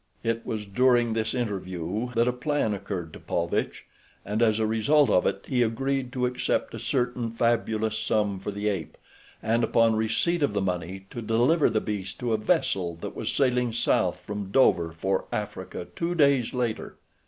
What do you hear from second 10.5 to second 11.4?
the money to